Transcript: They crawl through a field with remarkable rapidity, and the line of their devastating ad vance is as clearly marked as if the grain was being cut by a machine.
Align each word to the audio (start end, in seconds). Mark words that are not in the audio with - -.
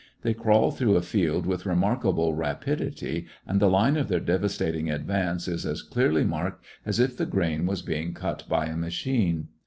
They 0.23 0.33
crawl 0.33 0.71
through 0.71 0.95
a 0.95 1.03
field 1.03 1.45
with 1.45 1.67
remarkable 1.67 2.33
rapidity, 2.33 3.27
and 3.45 3.59
the 3.59 3.69
line 3.69 3.97
of 3.97 4.07
their 4.07 4.19
devastating 4.19 4.89
ad 4.89 5.05
vance 5.05 5.47
is 5.47 5.63
as 5.63 5.83
clearly 5.83 6.23
marked 6.23 6.65
as 6.87 6.99
if 6.99 7.15
the 7.15 7.27
grain 7.27 7.67
was 7.67 7.83
being 7.83 8.15
cut 8.15 8.45
by 8.49 8.65
a 8.65 8.75
machine. 8.75 9.49